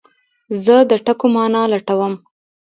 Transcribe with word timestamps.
زه 0.65 0.75
د 0.89 0.91
ټکو 1.05 1.27
مانا 1.35 1.61
لټوم. 1.73 2.13